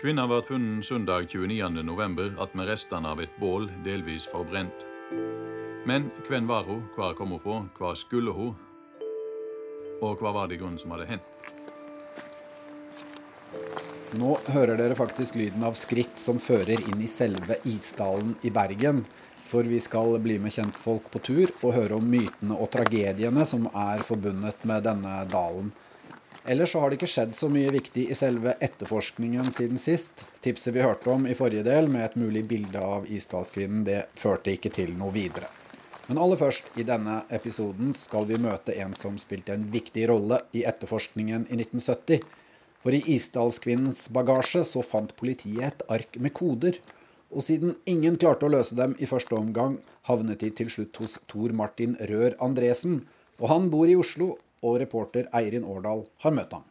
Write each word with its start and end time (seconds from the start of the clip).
Kvinna 0.00 0.22
ble 0.24 0.38
funnet 0.48 0.86
søndag 0.88 1.26
29.11. 1.28 2.54
med 2.56 2.68
restene 2.70 3.10
av 3.12 3.18
et 3.20 3.34
bål 3.36 3.66
delvis 3.84 4.24
forbrent. 4.32 4.86
Men 5.84 6.06
hvem 6.24 6.46
var 6.48 6.64
hun, 6.64 6.86
hvor 6.94 7.12
kom 7.18 7.34
hun 7.34 7.42
fra, 7.44 7.58
hva 7.76 7.90
skulle 8.00 8.32
hun, 8.32 8.54
og 10.00 10.22
hva 10.22 10.32
var 10.32 10.48
det 10.48 10.56
i 10.56 10.60
grunnen 10.62 10.80
som 10.80 10.94
hadde 10.94 11.10
hendt? 11.10 11.28
Nå 14.16 14.38
hører 14.54 14.80
dere 14.80 14.96
faktisk 14.96 15.36
lyden 15.36 15.68
av 15.68 15.76
skritt 15.76 16.16
som 16.16 16.40
fører 16.40 16.80
inn 16.80 17.04
i 17.04 17.10
selve 17.18 17.60
Isdalen 17.68 18.38
i 18.40 18.54
Bergen. 18.56 19.04
For 19.52 19.68
vi 19.68 19.82
skal 19.84 20.16
bli 20.24 20.38
med 20.40 20.56
kjentfolk 20.56 21.12
på 21.12 21.20
tur 21.28 21.52
og 21.60 21.76
høre 21.76 22.00
om 22.00 22.08
mytene 22.08 22.56
og 22.56 22.72
tragediene 22.72 23.44
som 23.44 23.68
er 23.68 24.00
forbundet 24.08 24.64
med 24.64 24.88
denne 24.88 25.20
dalen. 25.28 25.74
Ellers 26.44 26.72
så 26.72 26.80
har 26.80 26.90
det 26.90 26.96
ikke 26.96 27.10
skjedd 27.12 27.34
så 27.36 27.50
mye 27.52 27.70
viktig 27.74 28.06
i 28.10 28.16
selve 28.16 28.54
etterforskningen 28.64 29.50
siden 29.52 29.80
sist. 29.80 30.24
Tipset 30.40 30.72
vi 30.72 30.84
hørte 30.84 31.12
om 31.12 31.26
i 31.28 31.36
forrige 31.36 31.66
del 31.66 31.90
med 31.92 32.06
et 32.06 32.16
mulig 32.16 32.46
bilde 32.48 32.80
av 32.80 33.04
Isdalskvinnen, 33.04 33.84
det 33.84 34.06
førte 34.16 34.54
ikke 34.54 34.72
til 34.72 34.94
noe 34.96 35.12
videre. 35.12 35.50
Men 36.08 36.18
aller 36.18 36.40
først, 36.40 36.72
i 36.80 36.82
denne 36.82 37.20
episoden 37.30 37.92
skal 37.94 38.24
vi 38.26 38.40
møte 38.40 38.74
en 38.82 38.96
som 38.98 39.20
spilte 39.20 39.54
en 39.54 39.68
viktig 39.70 40.08
rolle 40.10 40.40
i 40.56 40.64
etterforskningen 40.66 41.44
i 41.52 41.60
1970. 41.60 42.24
For 42.80 42.96
i 42.96 43.02
Isdalskvinnens 43.14 44.08
bagasje 44.10 44.64
så 44.64 44.82
fant 44.82 45.12
politiet 45.20 45.68
et 45.68 45.84
ark 45.92 46.16
med 46.18 46.34
koder. 46.34 46.80
Og 47.30 47.44
siden 47.46 47.76
ingen 47.86 48.16
klarte 48.18 48.48
å 48.48 48.54
løse 48.56 48.74
dem 48.74 48.96
i 48.98 49.06
første 49.06 49.36
omgang, 49.36 49.76
havnet 50.08 50.40
de 50.40 50.50
til 50.50 50.72
slutt 50.72 50.98
hos 50.98 51.20
Tor 51.30 51.52
Martin 51.54 51.94
Rør 52.10 52.34
Andresen. 52.42 53.04
Og 53.38 53.52
han 53.52 53.68
bor 53.70 53.86
i 53.86 53.98
Oslo 54.00 54.32
og 54.62 54.80
reporter 54.80 55.28
Eirin 55.36 55.64
Årdal 55.64 56.04
har 56.24 56.36
møtt 56.36 56.52
ham. 56.52 56.66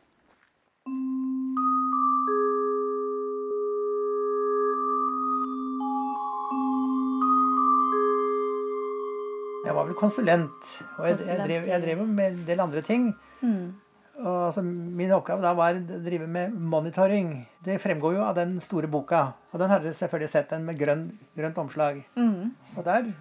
Jeg 9.65 9.75
var 9.75 9.85
vel 9.85 9.97
konsulent, 9.99 10.71
og 10.97 11.05
jeg, 11.09 11.19
jeg, 11.27 11.43
drev, 11.45 11.67
jeg 11.69 11.81
drev 11.83 12.01
med 12.07 12.25
en 12.31 12.41
del 12.47 12.63
andre 12.63 12.81
ting. 12.81 13.11
Mm. 13.41 13.75
Og 14.19 14.45
altså, 14.47 14.61
min 14.63 15.11
oppgave 15.15 15.43
da 15.43 15.51
var 15.55 15.77
å 15.77 15.99
drive 16.03 16.25
med 16.27 16.55
monitoring. 16.71 17.29
Det 17.63 17.77
fremgår 17.79 18.17
jo 18.17 18.23
av 18.25 18.33
den 18.39 18.57
store 18.63 18.89
boka. 18.91 19.21
Og 19.53 19.61
den 19.61 19.71
har 19.71 19.83
dere 19.83 19.95
selvfølgelig 19.95 20.31
sett, 20.31 20.49
den 20.51 20.65
med 20.67 20.79
grønn, 20.79 21.05
grønt 21.37 21.61
omslag. 21.61 22.01
Mm. 22.19 22.49
Og 22.75 22.83
der 22.87 23.13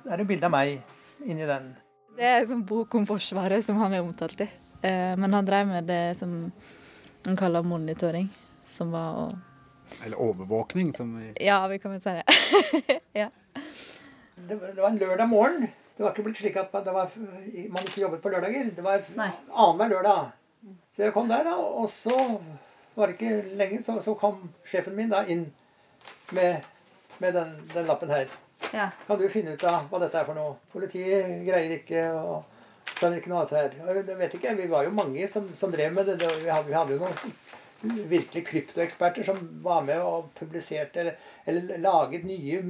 er 0.00 0.16
det 0.16 0.26
bilde 0.26 0.48
av 0.48 0.54
meg 0.54 0.80
inni 1.26 1.46
den. 1.46 1.70
Det 2.20 2.28
er 2.28 2.42
en 2.42 2.48
sånn 2.50 2.64
bok 2.68 2.92
om 2.98 3.06
Forsvaret 3.08 3.64
som 3.64 3.78
han 3.80 3.94
er 3.96 4.02
omtalt 4.04 4.42
i. 4.44 4.46
Eh, 4.84 5.12
men 5.16 5.32
han 5.32 5.46
drev 5.46 5.70
med 5.70 5.86
det 5.88 6.18
som 6.20 6.34
han 7.24 7.38
kaller 7.40 7.64
monitoring, 7.64 8.26
som 8.68 8.90
var 8.92 9.14
å 9.16 9.22
Eller 10.04 10.20
overvåkning, 10.20 10.92
som 10.92 11.14
vi 11.16 11.30
Ja, 11.46 11.66
vi 11.68 11.78
kan 11.80 11.94
vel 11.94 12.02
si 12.04 12.12
det. 12.18 12.98
ja. 13.22 13.30
det. 14.36 14.58
Det 14.58 14.82
var 14.82 14.90
en 14.90 15.00
lørdag 15.00 15.28
morgen. 15.28 15.64
Det 15.96 16.04
var 16.04 16.12
ikke 16.12 16.26
blitt 16.26 16.42
slik 16.42 16.60
at 16.60 16.76
var, 16.76 17.08
man 17.72 17.88
ikke 17.88 18.04
jobbet 18.04 18.20
på 18.20 18.34
lørdager. 18.36 18.68
Det 18.76 18.84
var 18.84 19.00
annenhver 19.16 19.88
lørdag. 19.88 20.30
Så 20.92 21.06
jeg 21.06 21.16
kom 21.16 21.32
der, 21.32 21.48
da, 21.48 21.56
og 21.56 21.88
så 21.88 22.20
var 22.98 23.08
det 23.08 23.16
ikke 23.16 23.56
lenge, 23.56 23.80
så, 23.82 23.96
så 24.04 24.12
kom 24.20 24.50
sjefen 24.68 24.92
min 24.96 25.08
da 25.08 25.24
inn 25.24 25.46
med, 26.36 26.68
med 27.18 27.32
den, 27.32 27.56
den 27.72 27.88
lappen 27.88 28.12
her. 28.12 28.28
Ja. 28.74 28.90
Kan 29.06 29.18
du 29.18 29.28
finne 29.32 29.56
ut 29.56 29.64
av 29.66 29.88
hva 29.90 30.00
dette 30.02 30.20
er 30.20 30.26
for 30.28 30.38
noe? 30.38 30.56
Politiet 30.72 31.40
greier 31.46 31.76
ikke 31.80 32.06
å 32.14 32.40
skjønner 32.90 33.20
ikke 33.20 33.32
noe 33.32 33.46
dette 33.46 33.60
her. 33.60 33.96
Jeg 33.96 34.18
vet 34.18 34.36
ikke, 34.36 34.54
Vi 34.58 34.68
var 34.70 34.84
jo 34.84 34.92
mange 34.94 35.26
som, 35.28 35.48
som 35.56 35.72
drev 35.72 35.92
med 35.94 36.06
det. 36.06 36.18
Vi 36.20 36.50
hadde, 36.50 36.68
vi 36.68 36.76
hadde 36.76 36.96
jo 36.96 37.00
noen 37.02 38.08
virkelig 38.10 38.44
kryptoeksperter 38.46 39.24
som 39.24 39.38
var 39.64 39.84
med 39.86 40.02
og 40.04 40.28
publiserte 40.36 41.00
eller, 41.00 41.20
eller, 41.48 41.78
laget 41.80 42.26
nye 42.28 42.60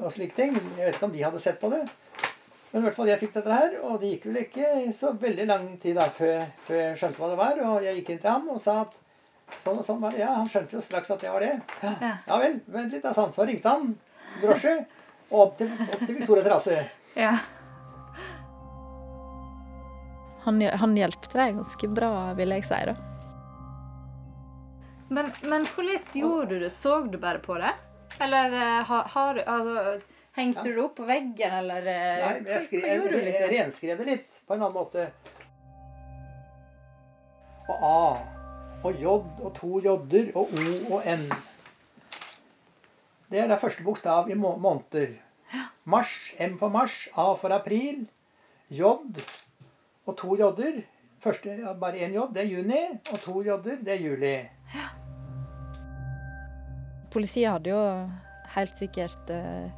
og 0.00 0.12
slike 0.14 0.36
ting. 0.36 0.56
Jeg 0.78 0.86
vet 0.86 0.96
ikke 0.96 1.08
om 1.10 1.16
de 1.16 1.24
hadde 1.26 1.42
sett 1.44 1.60
på 1.60 1.70
det. 1.72 1.82
Men 2.70 2.80
i 2.80 2.84
hvert 2.84 2.96
fall 2.96 3.08
jeg 3.08 3.20
fikk 3.22 3.34
dette 3.38 3.58
her, 3.58 3.76
og 3.80 4.00
det 4.00 4.12
gikk 4.12 4.26
vel 4.28 4.40
ikke 4.42 4.70
så 4.96 5.14
veldig 5.20 5.46
lang 5.48 5.68
tid 5.80 5.96
da 5.96 6.08
før, 6.16 6.42
før 6.66 6.80
jeg 6.82 6.98
skjønte 7.00 7.22
hva 7.22 7.30
det 7.32 7.38
var. 7.40 7.62
Og 7.64 7.84
jeg 7.84 8.00
gikk 8.00 8.10
inn 8.14 8.22
til 8.24 8.32
ham 8.32 8.50
og 8.52 8.60
sa 8.60 8.82
at 8.84 8.96
sånn 9.64 9.80
og 9.80 9.86
sånn 9.86 10.02
var 10.02 10.16
det. 10.16 10.22
Ja, 10.24 10.34
han 10.36 10.50
skjønte 10.52 10.76
jo 10.76 10.84
straks 10.84 11.12
at 11.12 11.24
det 11.24 11.32
var 11.32 11.44
det. 11.44 11.54
Ja, 11.84 12.12
ja 12.28 12.40
vel, 12.40 12.60
vent 12.72 12.92
litt, 12.92 13.04
da, 13.04 13.14
sånn. 13.16 13.32
Så 13.36 13.48
ringte 13.48 13.72
han 13.72 13.94
drosje. 14.42 14.76
Og 15.30 15.40
opp 15.44 15.58
til, 15.58 15.70
opp 15.88 16.02
til 16.06 16.14
Victoria 16.16 16.46
terrasse. 16.46 16.80
Ja. 17.18 17.34
Han, 20.46 20.62
han 20.80 20.96
hjelpte 20.96 21.36
deg 21.36 21.58
ganske 21.58 21.90
bra, 21.92 22.12
vil 22.38 22.54
jeg 22.56 22.64
si. 22.64 22.82
da. 22.88 22.94
Men, 25.08 25.32
men, 25.42 25.66
hvordan 25.74 25.98
gjorde 26.12 26.54
du 26.54 26.62
det? 26.64 26.70
Så 26.72 27.00
du 27.04 27.18
bare 27.18 27.38
på 27.44 27.58
det? 27.60 27.74
Eller 28.20 28.52
eh, 28.52 28.84
har, 28.84 29.10
har 29.14 29.42
altså, 29.46 30.00
Hengte 30.38 30.60
ja. 30.60 30.64
du 30.64 30.74
det 30.74 30.82
opp 30.84 30.96
på 30.96 31.04
veggen, 31.08 31.54
eller 31.60 31.86
eh, 31.90 32.18
Nei, 32.22 32.34
jeg, 32.46 32.64
skrev, 32.68 32.82
hva, 32.82 32.88
hva 32.88 32.96
gjorde 32.96 33.10
du? 33.10 33.24
Liksom? 33.26 33.42
Jeg 33.42 33.52
renskrev 33.54 34.00
det 34.00 34.06
litt 34.06 34.36
på 34.46 34.54
en 34.54 34.60
annen 34.62 34.76
måte. 34.76 35.06
Og 37.68 37.86
A 37.88 38.02
og 38.86 39.00
J 39.02 39.14
og 39.42 39.48
to 39.56 39.80
J-er 39.82 40.30
og 40.38 40.52
O 40.54 40.66
og 40.94 41.08
N. 41.10 41.24
Det 43.28 43.40
er 43.42 43.48
da 43.50 43.58
første 43.60 43.84
bokstav 43.84 44.30
i 44.30 44.36
må 44.38 44.54
måneder. 44.56 45.18
Mars, 45.88 46.12
M 46.40 46.56
for 46.60 46.72
mars, 46.72 47.08
A 47.16 47.32
for 47.36 47.52
april, 47.52 48.06
J 48.68 48.84
og 50.08 50.14
to 50.16 50.36
J-er. 50.36 50.82
Første, 51.20 51.56
bare 51.80 52.04
én 52.06 52.14
J, 52.14 52.28
det 52.32 52.44
er 52.44 52.52
juni, 52.52 52.80
og 53.12 53.20
to 53.20 53.42
J-er, 53.42 53.80
det 53.84 53.94
er 53.96 54.02
juli. 54.04 54.34
Ja. 54.74 54.88
Politiet 57.12 57.50
hadde 57.50 57.72
jo 57.72 57.82
helt 58.52 58.80
sikkert 58.80 59.30
eh, 59.32 59.70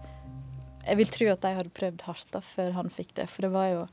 Jeg 0.82 0.98
vil 0.98 1.12
tro 1.14 1.28
at 1.30 1.42
de 1.44 1.52
hadde 1.54 1.72
prøvd 1.78 2.02
hardt 2.08 2.32
da 2.34 2.40
før 2.42 2.74
han 2.74 2.90
fikk 2.90 3.14
det. 3.20 3.28
For 3.30 3.46
det 3.46 3.52
var 3.54 3.68
jo 3.70 3.86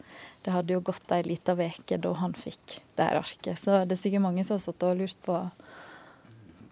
Det 0.45 0.53
hadde 0.55 0.73
jo 0.73 0.81
gått 0.81 1.13
ei 1.13 1.21
lita 1.25 1.53
uke 1.53 1.99
da 2.01 2.13
han 2.17 2.33
fikk 2.33 2.79
det 2.97 3.05
her 3.09 3.21
arket. 3.21 3.59
Så 3.61 3.83
det 3.85 3.97
er 3.97 4.01
sikkert 4.01 4.25
mange 4.25 4.45
som 4.47 4.57
har 4.57 4.63
stått 4.65 4.85
og 4.87 4.97
lurt 5.01 5.19
på 5.25 5.37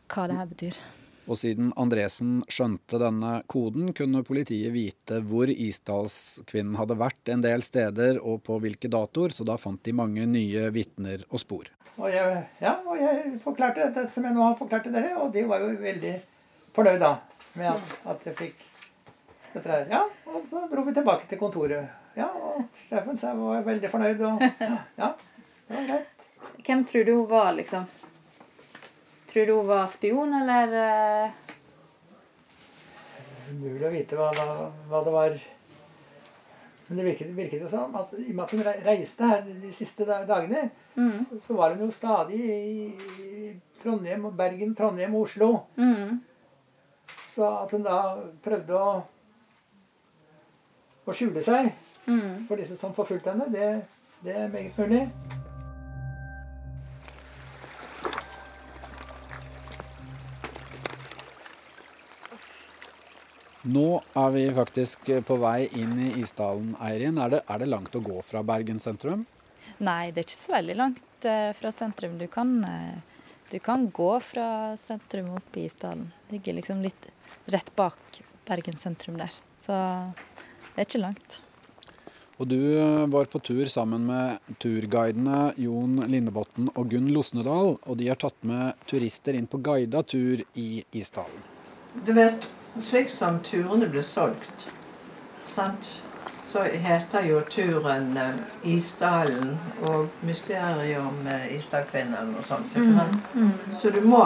hva 0.09 0.27
det 0.29 0.37
her 0.39 0.49
betyr. 0.49 0.79
Og 1.25 1.39
siden 1.39 1.71
Andresen 1.79 2.43
skjønte 2.51 2.99
denne 3.01 3.39
koden, 3.49 3.89
kunne 3.97 4.21
politiet 4.25 4.73
vite 4.75 5.21
hvor 5.25 5.49
Isdalskvinnen 5.49 6.77
hadde 6.77 6.99
vært 6.99 7.31
en 7.33 7.41
del 7.41 7.65
steder 7.65 8.19
og 8.21 8.43
på 8.45 8.59
hvilke 8.61 8.91
datoer, 8.93 9.33
så 9.33 9.47
da 9.47 9.57
fant 9.57 9.81
de 9.85 9.95
mange 9.97 10.27
nye 10.29 10.69
vitner 10.75 11.25
og 11.31 11.41
spor. 11.41 11.71
Og 11.95 12.11
jeg, 12.11 12.39
ja, 12.61 12.75
og 12.85 12.99
jeg 12.99 13.37
forklarte 13.43 13.87
dette 13.87 14.09
som 14.13 14.27
jeg 14.27 14.35
nå 14.35 14.43
har 14.43 14.57
forklart 14.59 14.85
til 14.85 14.93
dere, 14.93 15.15
og 15.17 15.31
de 15.33 15.45
var 15.49 15.63
jo 15.63 15.73
veldig 15.79 16.15
fornøyd 16.75 17.01
da 17.01 17.13
med 17.55 17.71
at, 17.71 17.93
at 18.11 18.25
jeg 18.29 18.37
fikk 18.41 18.65
dette 19.53 19.69
her. 19.71 19.85
Ja, 19.89 20.01
og 20.29 20.43
så 20.49 20.65
dro 20.71 20.83
vi 20.85 20.93
tilbake 20.97 21.29
til 21.31 21.39
kontoret. 21.39 21.87
Ja, 22.15 22.27
og 22.27 22.67
sjefen 22.85 23.17
var 23.39 23.63
veldig 23.65 23.91
fornøyd, 23.91 24.21
og 24.27 24.43
ja, 25.01 25.15
det 25.15 25.79
var 25.79 25.87
greit. 25.89 26.27
Hvem 26.65 26.83
tror 26.89 27.07
du 27.07 27.15
hun 27.15 27.29
var, 27.31 27.55
liksom? 27.57 27.87
Tror 29.35 29.45
du 29.45 29.53
hun 29.53 29.67
var 29.67 29.87
spion, 29.91 30.33
eller 30.33 30.73
uh... 30.79 31.31
Umulig 33.49 33.83
å 33.83 33.91
vite 33.91 34.15
hva, 34.15 34.29
hva, 34.31 34.69
hva, 34.87 35.01
det 35.03 35.11
var. 35.11 35.35
Men 36.87 37.01
det 37.01 37.07
virket, 37.09 37.33
virket 37.35 37.65
jo 37.65 37.73
sånn 37.73 37.99
at 37.99 38.15
i 38.15 38.29
og 38.29 38.31
med 38.37 38.45
at 38.45 38.55
hun 38.55 38.63
reiste 38.87 39.27
her 39.33 39.43
de 39.43 39.73
siste 39.75 40.07
dagene, 40.07 40.69
mm. 40.95 41.35
så 41.43 41.59
var 41.59 41.75
hun 41.75 41.83
jo 41.83 41.91
stadig 41.91 42.39
i 42.47 43.51
Trondheim, 43.83 44.31
Bergen, 44.39 44.71
Trondheim 44.71 45.19
og 45.19 45.27
Oslo. 45.27 45.51
Mm. 45.75 46.21
Så 47.35 47.51
at 47.59 47.75
hun 47.75 47.83
da 47.83 48.01
prøvde 48.45 48.79
å, 48.79 48.97
å 51.03 51.11
skjule 51.11 51.43
seg 51.43 51.73
mm. 52.07 52.45
for 52.47 52.55
disse 52.55 52.79
som 52.79 52.95
forfulgte 52.95 53.35
henne, 53.35 53.51
det, 53.51 53.73
det 54.23 54.45
er 54.45 54.53
meget 54.55 54.79
mulig. 54.79 55.09
Nå 63.65 63.87
er 64.13 64.33
vi 64.35 64.43
faktisk 64.53 65.07
på 65.25 65.35
vei 65.41 65.65
inn 65.73 65.95
i 65.97 66.11
Isdalen, 66.21 66.75
Eirin. 66.85 67.17
Er 67.17 67.31
det, 67.33 67.39
er 67.49 67.63
det 67.63 67.67
langt 67.71 67.95
å 67.97 68.01
gå 68.03 68.19
fra 68.27 68.43
Bergen 68.45 68.77
sentrum? 68.79 69.23
Nei, 69.81 70.11
det 70.13 70.21
er 70.21 70.27
ikke 70.27 70.37
så 70.37 70.53
veldig 70.53 70.75
langt 70.77 71.25
eh, 71.25 71.49
fra 71.57 71.71
sentrum. 71.73 72.19
Du 72.19 72.27
kan, 72.29 72.51
eh, 72.63 73.23
du 73.49 73.57
kan, 73.65 73.87
gå 73.89 74.11
fra 74.21 74.47
sentrum 74.77 75.33
opp 75.39 75.57
i 75.57 75.65
Isdalen. 75.65 76.11
Det 76.27 76.37
ligger 76.37 76.59
liksom 76.59 76.83
litt 76.85 77.09
rett 77.49 77.71
bak 77.75 78.21
Bergen 78.45 78.77
sentrum 78.77 79.17
der. 79.17 79.33
Så 79.65 79.73
det 79.73 80.83
er 80.83 80.85
ikke 80.85 81.01
langt. 81.01 81.39
Og 82.37 82.51
du 82.51 82.59
eh, 82.59 83.07
var 83.17 83.31
på 83.33 83.41
tur 83.49 83.65
sammen 83.71 84.05
med 84.11 84.55
turguidene 84.61 85.55
Jon 85.57 86.03
Lindebotn 86.05 86.69
og 86.75 86.93
Gunn 86.93 87.09
Losnedal. 87.15 87.79
Og 87.81 87.97
de 87.97 88.13
har 88.13 88.21
tatt 88.21 88.37
med 88.45 88.77
turister 88.85 89.33
inn 89.33 89.49
på 89.49 89.57
guida 89.65 90.05
tur 90.05 90.45
i 90.53 90.69
Isdalen. 90.93 91.49
Du 92.05 92.13
vet, 92.13 92.45
slik 92.79 93.09
som 93.09 93.39
turene 93.43 93.89
ble 93.89 94.03
solgt, 94.03 94.67
sant? 95.47 96.01
så 96.45 96.61
heter 96.63 97.25
jo 97.25 97.39
turen 97.49 98.13
uh, 98.17 98.35
Isdalen 98.63 99.57
og 99.89 100.11
mysteriet 100.23 100.99
om 101.01 101.25
uh, 101.25 101.47
Isdalkvinnen 101.55 102.35
og 102.37 102.45
sånt. 102.45 102.75
Mm, 102.77 102.99
mm. 103.33 103.51
Så 103.73 103.89
du 103.89 103.99
må 104.05 104.21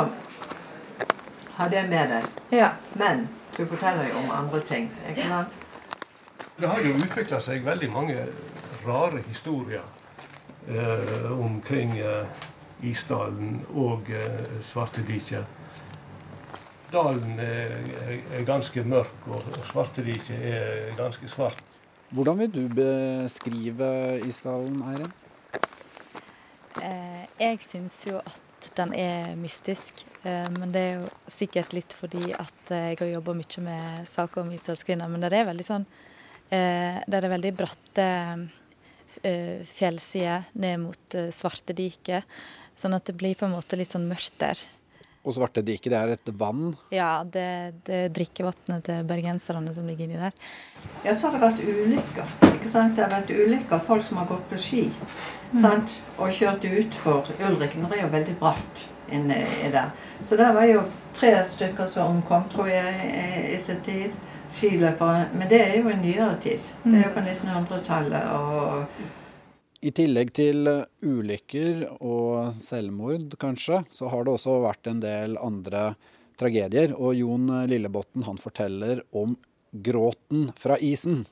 ha 1.56 1.68
det 1.70 1.86
med 1.90 2.12
deg. 2.12 2.28
Ja. 2.52 2.70
Men 2.96 3.28
du 3.58 3.66
forteller 3.66 4.08
jo 4.08 4.20
om 4.20 4.32
andre 4.32 4.60
ting. 4.60 4.92
ikke 5.10 5.28
sant? 5.28 5.58
Det 6.60 6.68
har 6.68 6.80
jo 6.84 6.94
utvikla 6.96 7.40
seg 7.44 7.66
veldig 7.66 7.90
mange 7.92 8.26
rare 8.86 9.24
historier 9.28 9.84
eh, 10.68 11.32
omkring 11.32 11.98
eh, 12.00 12.28
Isdalen 12.84 13.62
og 13.76 14.12
eh, 14.12 14.40
Svartediket. 14.64 15.46
Dalen 16.90 17.40
er, 17.40 17.74
ganske 18.48 18.82
mørk, 18.88 19.28
og 19.30 19.44
Svarteriket 19.70 20.46
er 20.50 20.94
ganske 20.98 21.30
svart. 21.30 21.60
Hvordan 22.10 22.40
vil 22.40 22.54
du 22.56 22.64
beskrive 22.74 23.90
Isdalen, 24.26 24.80
Eirin? 24.90 25.12
Eh, 26.82 27.26
jeg 27.38 27.60
syns 27.62 28.00
jo 28.10 28.18
at 28.18 28.70
den 28.80 28.96
er 28.98 29.36
mystisk. 29.38 30.02
Eh, 30.24 30.48
men 30.58 30.74
det 30.74 30.82
er 30.82 30.96
jo 31.04 31.12
sikkert 31.30 31.76
litt 31.78 31.94
fordi 31.94 32.32
at 32.34 32.74
jeg 32.74 32.98
har 32.98 33.12
jobba 33.12 33.38
mye 33.38 33.66
med 33.68 34.10
saker 34.10 34.42
om 34.42 34.50
isdalskvinner. 34.56 35.12
Men 35.12 35.22
det 35.22 35.30
er 35.38 35.46
veldig 35.52 35.68
sånn 35.68 35.86
eh, 36.50 36.98
Det 37.06 37.20
er 37.20 37.30
veldig 37.36 37.54
bratte 37.60 38.08
eh, 39.22 39.62
fjellsider 39.70 40.50
ned 40.58 40.82
mot 40.88 41.20
eh, 41.22 41.30
Svartediket. 41.36 42.26
Sånn 42.80 42.98
at 42.98 43.06
det 43.06 43.18
blir 43.20 43.38
på 43.38 43.46
en 43.46 43.58
måte 43.60 43.78
litt 43.78 43.94
sånn 43.94 44.10
mørkt 44.10 44.40
der. 44.42 44.58
Og 45.28 45.36
Svartediket, 45.36 45.92
det 45.92 45.98
er 46.00 46.14
et 46.14 46.30
vann. 46.40 46.72
Ja, 46.96 47.26
det, 47.28 47.48
det 47.88 47.98
er 48.06 48.14
drikkevannet 48.16 48.86
til 48.88 49.02
bergenserne 49.08 49.74
som 49.76 49.90
ligger 49.90 50.08
inni 50.08 50.22
der. 50.22 50.36
Ja, 51.04 51.12
så 51.12 51.28
har 51.28 51.36
det 51.36 51.42
vært 51.44 51.60
ulykker. 51.66 52.32
ikke 52.54 52.72
sant? 52.72 52.96
Det 52.96 53.04
har 53.04 53.12
vært 53.12 53.34
ulykker. 53.36 53.84
Folk 53.90 54.06
som 54.08 54.22
har 54.22 54.30
gått 54.32 54.48
på 54.52 54.62
ski 54.64 54.86
sant? 55.60 55.98
og 56.18 56.32
kjørt 56.32 56.64
utfor 56.70 57.30
Ulriken. 57.36 57.84
Det 57.92 58.00
er 58.00 58.06
jo 58.06 58.16
veldig 58.16 58.38
bratt 58.40 58.86
inni 59.12 59.44
der. 59.74 59.92
Så 60.22 60.40
der 60.40 60.56
var 60.56 60.68
jo 60.70 60.88
tre 61.18 61.36
stykker 61.44 61.88
som 61.90 62.16
omkom, 62.16 62.48
tror 62.52 62.72
jeg, 62.72 62.96
i, 63.12 63.56
i 63.56 63.60
sin 63.60 63.84
tid. 63.84 64.16
Skiløpere. 64.50 65.28
Men 65.36 65.50
det 65.52 65.62
er 65.62 65.78
jo 65.82 65.92
i 65.92 66.00
nyere 66.00 66.36
tid. 66.42 66.64
Det 66.84 66.96
er 66.96 67.10
jo 67.10 67.16
på 67.18 67.26
1900-tallet. 67.28 68.32
og 68.40 69.19
I 69.80 69.94
tillegg 69.96 70.34
til 70.36 70.68
ulykker 71.08 71.86
og 72.04 72.50
selvmord, 72.60 73.38
kanskje, 73.40 73.78
så 73.88 74.10
har 74.12 74.26
det 74.28 74.34
også 74.34 74.58
vært 74.66 74.90
en 74.92 75.00
del 75.00 75.38
andre 75.40 75.94
tragedier. 76.40 76.92
Og 77.00 77.16
Jon 77.16 77.48
Lillebotn 77.72 78.26
han 78.28 78.42
forteller 78.44 79.06
om 79.16 79.38
gråten 79.72 80.50
fra 80.60 80.76
isen. 80.84 81.24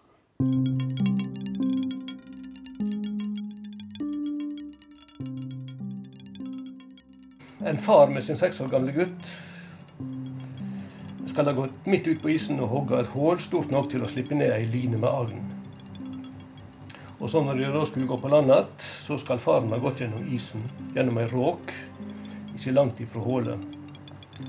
En 7.68 7.84
far 7.84 8.08
med 8.08 8.24
sin 8.24 8.40
seks 8.40 8.64
år 8.64 8.72
gamle 8.72 8.96
gutt 8.96 9.28
skal 11.28 11.52
ha 11.52 11.58
gått 11.60 11.84
midt 11.86 12.08
ut 12.08 12.24
på 12.24 12.32
isen 12.32 12.64
og 12.64 12.72
hogga 12.72 13.04
et 13.04 13.12
hull 13.12 13.44
stort 13.44 13.76
nok 13.76 13.92
til 13.92 14.08
å 14.08 14.08
slippe 14.10 14.40
ned 14.40 14.56
ei 14.56 14.64
line 14.72 14.96
med 14.96 15.12
agn. 15.12 15.57
Og 17.28 17.32
så 17.32 17.42
når 17.44 17.58
de 17.60 17.66
da 17.74 17.80
skulle 17.84 18.08
gå 18.08 18.16
på 18.24 18.30
land 18.32 18.48
igjen, 18.48 18.68
så 19.04 19.18
skal 19.20 19.42
faren 19.44 19.74
ha 19.74 19.78
gått 19.84 20.00
gjennom 20.00 20.30
isen, 20.32 20.62
gjennom 20.96 21.18
ei 21.20 21.26
råk, 21.28 21.74
ikke 22.56 22.72
langt 22.72 23.02
ifra 23.04 23.20
hullet. 23.20 23.66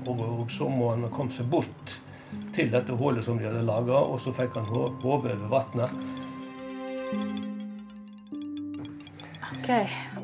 Og, 0.05 0.21
og 0.23 0.53
så 0.55 0.69
må 0.71 0.93
han 0.93 1.03
ha 1.03 1.09
kommet 1.11 1.35
seg 1.35 1.49
bort 1.51 1.97
til 2.55 2.71
dette 2.71 2.95
hullet 2.95 3.27
som 3.27 3.35
de 3.35 3.49
hadde 3.49 3.65
laga, 3.67 3.99
og 3.99 4.15
så 4.23 4.31
fikk 4.37 4.55
han 4.61 4.71
hodet 4.71 5.03
over 5.11 5.43
vannet. 5.51 5.91
OK. 9.49 9.75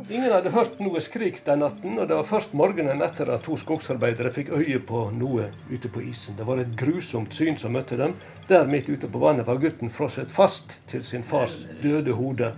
Ingen 0.09 0.29
hadde 0.29 0.51
hørt 0.53 0.77
noe 0.85 1.01
skrik 1.01 1.39
den 1.47 1.63
natten, 1.63 1.95
og 1.97 2.05
det 2.05 2.13
var 2.13 2.27
først 2.29 2.51
morgenen 2.53 3.01
etter 3.01 3.31
at 3.33 3.41
to 3.47 3.55
skogsarbeidere 3.57 4.29
fikk 4.35 4.51
øye 4.53 4.77
på 4.85 5.07
noe 5.17 5.47
ute 5.71 5.89
på 5.89 6.03
isen. 6.05 6.37
Det 6.37 6.45
var 6.45 6.61
et 6.61 6.75
grusomt 6.77 7.33
syn 7.33 7.57
som 7.57 7.73
møtte 7.73 7.97
dem. 7.97 8.13
Der 8.45 8.69
midt 8.69 8.91
ute 8.91 9.09
på 9.09 9.21
vannet 9.23 9.49
var 9.49 9.57
gutten 9.63 9.89
frosset 9.89 10.29
fast 10.29 10.77
til 10.91 11.01
sin 11.03 11.25
fars 11.25 11.63
døde 11.81 12.13
hode 12.13 12.51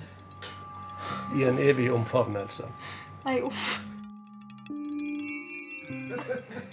i 1.39 1.47
en 1.47 1.63
evig 1.63 1.87
omfavnelse. 1.95 2.67
Nei, 3.23 3.39
uff. 3.39 3.77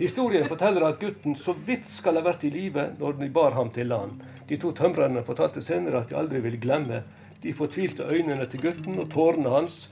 Historien 0.00 0.48
forteller 0.50 0.88
at 0.88 0.98
gutten 0.98 1.38
så 1.38 1.54
vidt 1.54 1.86
skal 1.86 2.18
ha 2.18 2.26
vært 2.26 2.48
i 2.48 2.50
live 2.50 2.90
når 2.98 3.20
de 3.22 3.30
bar 3.30 3.54
ham 3.54 3.70
til 3.70 3.92
land. 3.94 4.24
De 4.50 4.58
to 4.58 4.74
tømrerne 4.74 5.22
fortalte 5.22 5.62
senere 5.62 6.02
at 6.02 6.10
de 6.10 6.18
aldri 6.18 6.42
vil 6.42 6.58
glemme 6.58 7.04
de 7.44 7.52
fortvilte 7.54 8.08
øynene 8.10 8.46
til 8.50 8.62
gutten 8.64 8.98
og 8.98 9.10
tårene 9.12 9.52
hans, 9.52 9.84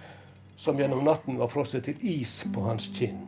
som 0.63 0.79
gjennom 0.79 1.05
natten 1.05 1.41
var 1.41 1.49
frosset 1.51 1.89
til 1.89 2.03
is 2.07 2.37
på 2.55 2.63
hans 2.63 2.85
kinn. 2.95 3.25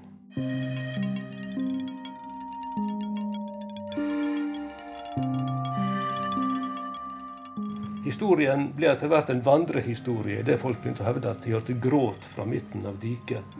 Historien 8.04 8.69
ble 8.76 8.92
etter 8.92 9.10
hvert 9.10 9.32
en 9.32 9.42
vandrehistorie 9.42 10.44
det 10.46 10.60
folk 10.62 10.78
begynte 10.78 11.02
å 11.02 11.08
hevde 11.08 11.32
at 11.32 11.42
de 11.42 11.56
hørte 11.56 11.75
gråt 11.82 12.28
fra 12.36 12.46
midten 12.46 12.86
av 12.86 13.00
diket. 13.02 13.56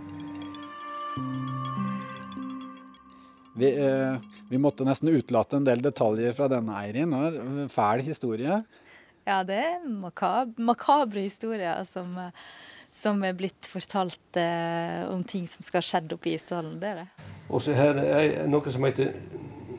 Vi, 3.58 3.72
eh, 3.74 4.20
vi 4.50 4.60
måtte 4.62 4.86
nesten 4.86 5.10
utelate 5.10 5.58
en 5.58 5.66
del 5.66 5.82
detaljer 5.82 6.36
fra 6.38 6.46
denne 6.52 6.78
Eirin. 6.78 7.10
Fæl 7.74 8.06
historie. 8.06 8.60
Ja, 9.26 9.40
det 9.42 9.58
er 9.58 9.82
makab 9.88 10.58
makabre 10.62 11.26
historier 11.26 11.82
som, 11.90 12.14
eh, 12.18 12.30
som 12.94 13.23
er 13.26 13.35
blitt 13.37 13.67
fortalt 13.69 14.38
eh, 14.41 15.02
om 15.11 15.25
ting 15.26 15.49
som 15.50 15.67
skal 15.67 15.82
ha 15.82 15.87
skjedd 15.87 16.12
oppe 16.14 16.31
i 16.31 16.37
Isdalen. 16.38 16.79
Det 16.81 16.93
er 16.93 17.02
det. 17.02 17.31
Og 17.50 17.62
så 17.62 17.75
her 17.76 17.99
er 18.00 18.46
noe 18.49 18.73
som 18.73 18.87
heter 18.87 19.12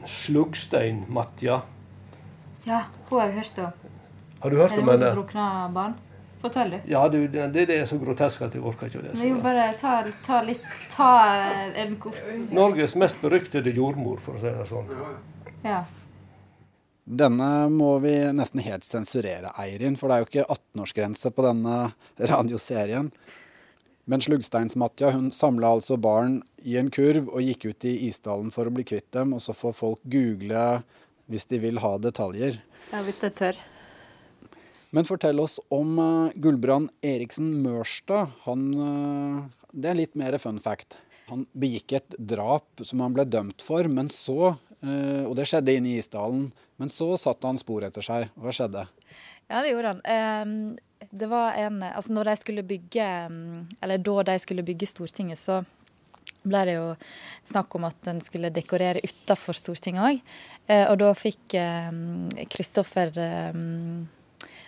sluggsteinmatja. 0.06 1.62
Ja, 2.66 2.82
hun 3.10 3.20
har 3.20 3.30
jeg 3.32 3.40
hørt 3.40 3.62
om. 3.64 3.92
Har 4.42 4.52
du 4.52 4.58
hørt 4.60 4.72
Er 4.72 4.76
det 4.76 4.84
om 4.84 4.90
hun 4.90 5.00
som 5.00 5.16
drukna 5.16 5.48
barn? 5.74 5.96
Fortell, 6.42 6.76
du. 6.76 6.80
Ja, 6.92 7.08
du, 7.10 7.20
det, 7.32 7.48
det 7.54 7.74
er 7.74 7.86
så 7.90 7.98
grotesk 7.98 8.42
at 8.46 8.54
jeg 8.54 8.62
orker 8.62 8.90
ikke 8.92 9.00
å 9.00 9.06
lese 9.08 9.18
Men 9.18 9.32
jo, 9.32 9.38
bare 9.42 9.70
ta, 9.80 9.96
ta 10.26 10.42
litt 10.46 10.66
Ta 10.94 11.12
eh, 11.40 11.70
en 11.82 11.96
kort 12.02 12.20
Norges 12.54 12.94
mest 13.00 13.18
beryktede 13.24 13.74
jordmor, 13.74 14.20
for 14.22 14.38
å 14.38 14.44
si 14.44 14.52
det 14.52 14.68
sånn. 14.70 14.92
Ja. 15.66 15.80
Denne 17.06 17.70
må 17.70 17.92
vi 18.02 18.16
nesten 18.34 18.64
helt 18.66 18.86
sensurere, 18.88 19.52
Eirin, 19.62 19.94
for 20.00 20.10
det 20.10 20.16
er 20.16 20.24
jo 20.24 20.30
ikke 20.32 20.46
18-årsgrense 20.56 21.30
på 21.38 21.46
denne 21.46 21.76
radioserien. 22.34 23.12
Men 24.10 24.22
Slugsteinsmatja 24.22 25.12
hun 25.14 25.30
samla 25.34 25.76
altså 25.78 25.98
barn 26.02 26.40
i 26.66 26.80
en 26.82 26.90
kurv 26.94 27.30
og 27.30 27.46
gikk 27.46 27.68
ut 27.70 27.86
i 27.86 27.94
Isdalen 28.10 28.50
for 28.54 28.66
å 28.66 28.74
bli 28.74 28.86
kvitt 28.86 29.12
dem, 29.14 29.34
og 29.38 29.42
så 29.46 29.54
får 29.54 29.78
folk 29.78 30.02
google 30.10 30.66
hvis 31.30 31.46
de 31.50 31.62
vil 31.62 31.82
ha 31.82 31.96
detaljer. 32.02 32.60
Ja, 32.92 33.02
hvis 33.06 33.22
jeg 33.22 33.38
tør. 33.38 33.62
Men 34.96 35.06
fortell 35.06 35.42
oss 35.44 35.60
om 35.74 35.98
uh, 36.00 36.34
Gulbrand 36.42 36.90
Eriksen 37.06 37.50
Mørstad. 37.66 38.34
Han, 38.46 38.68
uh, 38.78 39.68
det 39.74 39.92
er 39.92 40.00
litt 40.00 40.18
mer 40.18 40.38
fun 40.42 40.62
fact. 40.62 40.98
Han 41.30 41.48
begikk 41.58 41.98
et 41.98 42.16
drap 42.22 42.86
som 42.86 43.02
han 43.02 43.14
ble 43.14 43.26
dømt 43.26 43.66
for, 43.66 43.90
men 43.90 44.12
så 44.14 44.54
eh, 44.54 44.65
Og 44.84 45.36
det 45.38 45.46
skjedde 45.50 45.74
inne 45.78 45.94
i 45.94 46.00
Isdalen. 46.02 46.50
Men 46.78 46.90
så 46.92 47.14
satte 47.18 47.48
han 47.48 47.58
spor 47.62 47.86
etter 47.88 48.04
seg. 48.06 48.28
Hva 48.36 48.52
skjedde? 48.54 48.84
Ja, 49.48 49.62
det 49.62 49.72
gjorde 49.72 49.94
han. 49.94 50.02
Ehm, 50.06 50.78
Det 51.12 51.28
var 51.30 51.54
en 51.54 51.84
Altså, 51.84 52.12
når 52.14 52.24
de 52.26 52.36
skulle 52.38 52.64
bygge 52.64 53.06
mm, 53.30 53.68
Eller 53.82 53.98
da 53.98 54.24
de 54.24 54.40
skulle 54.40 54.64
bygge 54.66 54.88
Stortinget, 54.90 55.38
så 55.38 55.62
ble 56.46 56.62
det 56.66 56.74
jo 56.76 56.96
snakk 57.50 57.74
om 57.76 57.86
at 57.86 58.08
en 58.08 58.20
skulle 58.22 58.50
dekorere 58.54 59.02
utafor 59.06 59.54
Stortinget 59.58 60.04
òg. 60.06 60.20
Og 60.92 60.98
da 61.02 61.14
fikk 61.18 61.56
Kristoffer 62.54 63.12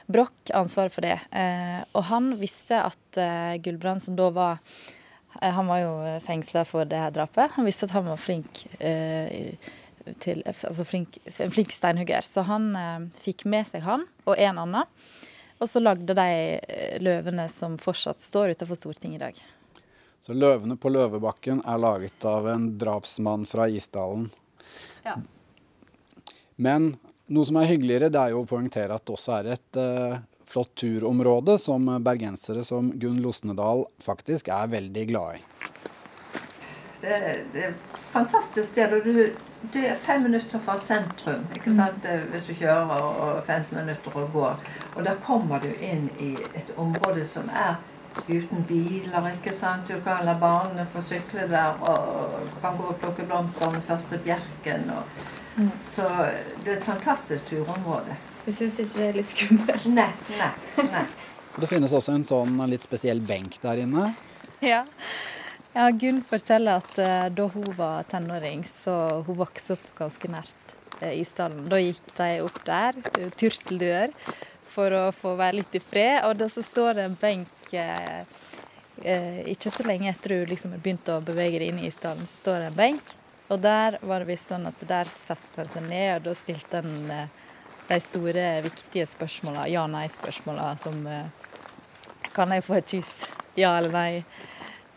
Broch 0.08 0.54
ansvaret 0.56 0.94
for 0.94 1.04
det. 1.04 1.18
Eh, 1.32 1.82
Og 1.94 2.04
han 2.10 2.32
visste 2.40 2.80
at 2.80 3.18
eh, 3.20 3.58
Gulbrand, 3.62 4.02
som 4.04 4.16
da 4.16 4.30
var 4.32 4.60
eh, 5.42 5.52
Han 5.52 5.68
var 5.68 5.82
jo 5.84 5.92
fengsla 6.26 6.64
for 6.66 6.86
det 6.88 7.02
her 7.02 7.12
drapet. 7.12 7.52
Han 7.58 7.68
visste 7.68 7.86
at 7.90 7.96
han 7.98 8.08
var 8.08 8.18
flink 8.22 8.64
eh, 8.80 9.54
til 10.24 10.44
Altså 10.48 10.86
flink, 10.88 11.18
en 11.38 11.54
flink 11.54 11.74
steinhugger. 11.76 12.26
Så 12.26 12.44
han 12.48 12.70
eh, 12.76 13.08
fikk 13.24 13.46
med 13.50 13.68
seg 13.70 13.86
han 13.88 14.06
og 14.26 14.36
en 14.38 14.62
annen. 14.64 14.98
Og 15.58 15.70
så 15.70 15.82
lagde 15.82 16.16
de 16.18 16.32
eh, 16.58 16.98
løvene 17.02 17.48
som 17.50 17.78
fortsatt 17.82 18.22
står 18.22 18.56
utenfor 18.56 18.80
Stortinget 18.80 19.22
i 19.22 19.26
dag. 19.26 19.46
Så 20.22 20.34
'Løvene 20.34 20.76
på 20.78 20.90
Løvebakken' 20.90 21.62
er 21.62 21.78
laget 21.78 22.26
av 22.26 22.48
en 22.50 22.72
drapsmann 22.78 23.46
fra 23.46 23.68
Isdalen. 23.70 24.30
Ja. 25.06 25.14
Men 26.56 26.96
noe 27.32 27.46
som 27.46 27.60
er 27.62 27.70
hyggeligere, 27.70 28.10
det 28.10 28.20
er 28.20 28.34
jo 28.34 28.42
å 28.42 28.50
poengtere 28.50 28.98
at 28.98 29.06
det 29.06 29.14
også 29.14 29.36
er 29.38 29.52
et 29.54 29.80
eh, 29.80 30.18
flott 30.48 30.74
turområde 30.82 31.58
som 31.62 31.86
bergensere 32.04 32.66
som 32.66 32.90
Gunn 33.00 33.22
Losnedal 33.24 33.86
faktisk 34.04 34.50
er 34.54 34.74
veldig 34.74 35.06
glad 35.14 35.38
i. 35.40 35.57
Det, 37.02 37.44
det 37.54 37.64
er 37.64 37.70
et 37.70 38.00
fantastisk 38.12 38.72
sted. 38.72 38.94
og 38.94 39.06
du, 39.06 39.30
Det 39.74 39.90
er 39.90 39.96
fem 39.96 40.22
minutter 40.22 40.60
fra 40.66 40.78
sentrum 40.80 41.46
ikke 41.56 41.74
sant? 41.76 42.06
Eh, 42.06 42.26
hvis 42.32 42.46
du 42.46 42.54
kjører, 42.54 43.02
og 43.02 43.44
15 43.46 43.78
minutter 43.78 44.16
og 44.16 44.32
går. 44.34 44.66
Og 44.96 45.06
da 45.06 45.14
kommer 45.26 45.60
du 45.60 45.70
inn 45.82 46.10
i 46.20 46.34
et 46.56 46.74
område 46.78 47.26
som 47.28 47.50
er 47.50 47.76
uten 48.28 48.64
biler. 48.68 49.32
ikke 49.34 49.54
sant? 49.54 49.88
Du 49.88 50.02
kan 50.04 50.26
la 50.26 50.34
barna 50.34 50.86
få 50.94 51.02
sykle 51.02 51.48
der, 51.50 51.82
og 51.82 52.40
kan 52.62 52.78
gå 52.78 52.84
og 52.84 52.96
plukke 53.02 53.26
blomster 53.26 53.72
den 53.72 53.82
første 53.82 54.18
bjerken. 54.18 54.90
Og, 54.90 55.04
mm. 55.58 55.72
Så 55.90 56.08
det 56.64 56.74
er 56.74 56.78
et 56.78 56.84
fantastisk 56.84 57.46
turområde. 57.46 58.18
Du 58.46 58.52
syns 58.52 58.80
ikke 58.80 59.00
det 59.00 59.08
er 59.08 59.18
litt 59.18 59.34
skummelt? 59.34 59.90
Nei. 59.92 60.12
nei, 60.30 60.86
nei. 60.92 61.08
Det 61.58 61.68
finnes 61.68 61.94
også 61.94 62.14
en 62.14 62.24
sånn 62.24 62.60
litt 62.70 62.86
spesiell 62.86 63.20
benk 63.26 63.58
der 63.64 63.82
inne. 63.82 64.12
Ja. 64.62 64.84
Ja 65.78 65.92
Gunn 65.94 66.24
forteller 66.26 66.82
at 66.82 66.98
uh, 66.98 67.28
da 67.30 67.46
hun 67.54 67.68
var 67.78 68.08
tenåring, 68.10 68.64
så 68.66 69.24
hun 69.28 69.38
vokste 69.38 69.76
opp 69.76 69.86
ganske 69.98 70.30
nært 70.34 70.74
uh, 71.02 71.14
isdalen. 71.14 71.68
Da 71.70 71.80
gikk 71.82 72.10
de 72.18 72.30
opp 72.46 72.58
der, 72.66 72.98
turteldør, 73.38 74.16
for 74.68 74.94
å 74.98 75.04
få 75.16 75.36
være 75.40 75.60
litt 75.60 75.78
i 75.78 75.82
fred. 75.84 76.26
Og 76.28 76.36
da 76.42 76.50
så 76.52 76.64
står 76.66 76.98
det 76.98 77.06
en 77.08 77.20
benk 77.22 77.54
ikke 78.98 79.70
så 79.70 79.84
lenge 79.86 80.10
etter 80.10 80.34
hun 80.34 80.50
liksom 80.50 80.74
begynte 80.82 81.14
å 81.14 81.24
bevege 81.24 81.60
deg 81.62 81.70
inn 81.70 81.84
i 81.84 81.92
isdalen, 81.92 82.26
så 82.26 82.42
står 82.42 82.64
det 82.64 82.70
en 82.72 82.80
benk. 82.80 83.14
Og 83.54 83.62
der 83.62 84.00
var 84.02 84.24
det 84.24 84.32
visst 84.34 84.50
sånn 84.50 84.66
at 84.68 84.82
der 84.90 85.12
satte 85.14 85.62
han 85.62 85.70
seg 85.72 85.86
ned, 85.86 86.10
og 86.18 86.26
da 86.26 86.34
stilte 86.36 86.82
han 86.82 87.30
de 87.88 88.00
store, 88.04 88.48
viktige 88.66 89.06
spørsmåla, 89.08 89.68
ja-nei-spørsmåla 89.72 90.72
som 90.82 91.06
Kan 92.34 92.52
jeg 92.54 92.66
få 92.66 92.80
et 92.82 92.92
kyss? 92.98 93.14
Ja 93.58 93.78
eller 93.78 93.94
nei? 93.94 94.26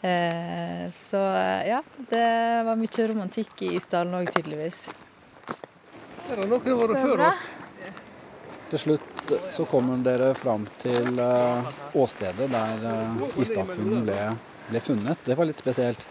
Eh, 0.00 0.90
så 0.96 1.20
ja, 1.68 1.82
det 2.08 2.26
var 2.64 2.78
mye 2.80 3.06
romantikk 3.10 3.62
i 3.66 3.74
isdalen 3.76 4.16
òg, 4.16 4.30
tydeligvis. 4.32 4.86
Her 6.28 6.40
har 6.40 6.48
noen 6.48 6.78
vært 6.80 7.02
før 7.02 7.24
oss. 7.28 7.48
Til 8.70 8.82
slutt 8.84 9.34
så 9.50 9.66
kommer 9.66 9.98
dere 10.06 10.30
fram 10.38 10.64
til 10.80 11.18
åstedet 11.98 12.46
der 12.52 12.84
isdalstunen 13.42 14.04
ble, 14.06 14.18
ble, 14.70 14.82
funnet. 14.84 15.24
Det 15.26 15.36
var 15.38 15.48
litt 15.50 15.58
spesielt? 15.60 16.04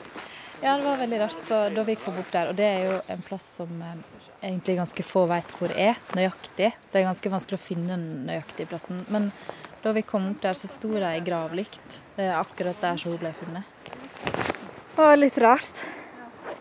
Ja, 0.59 0.75
det 0.75 0.83
var 0.83 0.99
veldig 0.99 1.21
rart 1.21 1.45
for 1.47 1.71
da 1.71 1.85
vi 1.87 1.95
kom 2.01 2.19
opp 2.19 2.33
der. 2.35 2.51
Og 2.51 2.59
det 2.59 2.67
er 2.67 2.81
jo 2.89 2.97
en 3.15 3.23
plass 3.23 3.47
som 3.61 3.71
egentlig 4.41 4.75
ganske 4.79 5.05
få 5.07 5.23
vet 5.31 5.55
hvor 5.55 5.71
er, 5.71 5.99
nøyaktig. 6.19 6.73
Det 6.91 6.99
er 6.99 7.07
ganske 7.07 7.31
vanskelig 7.31 7.59
å 7.59 7.63
finne 7.63 7.95
den 7.95 8.25
nøyaktige 8.27 8.69
plassen. 8.71 9.01
Men 9.07 9.31
da 9.83 9.93
vi 9.95 10.03
kom 10.05 10.29
opp 10.31 10.41
der, 10.43 10.57
så 10.57 10.69
sto 10.71 10.91
det 10.95 11.07
ei 11.07 11.23
gravlykt 11.25 12.01
akkurat 12.17 12.81
der 12.83 12.99
som 12.99 13.13
hun 13.13 13.21
ble 13.21 13.33
funnet. 13.39 13.63
Det 14.23 14.99
var 14.99 15.19
litt 15.19 15.37
rart. 15.39 15.83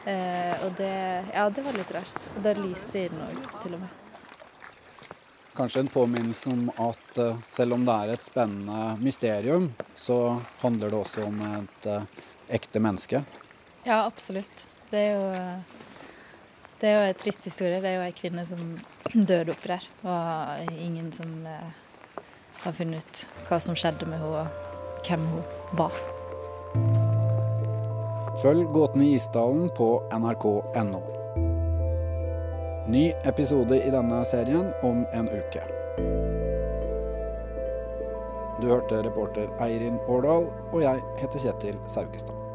Eh, 0.07 0.55
og 0.65 0.77
det 0.79 0.93
Ja, 1.35 1.49
det 1.51 1.65
var 1.65 1.75
litt 1.75 1.91
rart. 1.93 2.29
Og 2.37 2.43
det 2.45 2.59
lyste 2.61 3.07
i 3.07 3.09
den 3.11 3.25
òg, 3.25 3.41
til 3.63 3.75
og 3.75 3.83
med 3.87 3.97
kanskje 5.59 5.81
en 5.81 5.89
påminnelse 5.91 6.51
om 6.51 6.69
at 6.79 7.19
uh, 7.19 7.39
selv 7.51 7.75
om 7.75 7.85
det 7.87 7.95
er 7.95 8.13
et 8.15 8.27
spennende 8.27 8.83
mysterium, 9.03 9.73
så 9.95 10.39
handler 10.61 10.93
det 10.93 11.01
også 11.01 11.25
om 11.27 11.41
et 11.49 11.89
uh, 11.91 12.05
ekte 12.55 12.83
menneske. 12.83 13.25
Ja, 13.83 14.05
absolutt. 14.05 14.69
Det 14.91 15.01
er 15.01 15.17
jo 15.17 15.25
det 16.79 16.89
er 16.89 16.95
jo 16.95 17.09
en 17.09 17.19
trist 17.19 17.49
historie. 17.49 17.81
Det 17.83 17.91
er 17.91 17.99
jo 17.99 18.07
ei 18.07 18.15
kvinne 18.15 18.47
som 18.47 18.63
døde 19.33 19.57
oppi 19.57 19.73
der. 19.73 19.89
Og 20.07 20.79
ingen 20.79 21.11
som 21.17 21.35
har 22.69 22.77
funnet 22.77 23.05
ut 23.05 23.27
hva 23.49 23.59
som 23.65 23.77
skjedde 23.79 24.07
med 24.09 24.21
henne, 24.21 24.45
og 24.45 25.07
hvem 25.09 25.25
hun 25.33 25.45
var. 25.79 25.95
Følg 28.43 28.69
Gåten 28.75 29.03
i 29.03 29.15
Isdalen 29.17 29.71
på 29.77 29.89
nrk.no. 30.15 31.01
Ny 32.89 33.05
episode 33.29 33.81
i 33.81 33.91
denne 33.93 34.21
serien 34.31 34.71
om 34.87 35.03
en 35.17 35.31
uke. 35.33 35.65
Du 38.59 38.67
hørte 38.67 39.03
reporter 39.07 39.51
Eirin 39.63 40.01
Årdal, 40.09 40.49
og 40.73 40.83
jeg 40.83 41.03
heter 41.21 41.45
Kjetil 41.45 41.81
Saugestad. 41.87 42.48